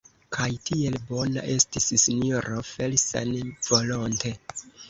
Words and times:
Kaj 0.35 0.45
tiel 0.69 0.95
bona 1.09 1.43
estis 1.57 1.87
sinjoro 2.05 2.65
Felsen 2.73 3.39
volonte. 3.71 4.35